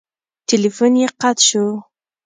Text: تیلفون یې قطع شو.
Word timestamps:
تیلفون 0.47 0.93
یې 1.01 1.07
قطع 1.21 1.43
شو. 1.47 1.65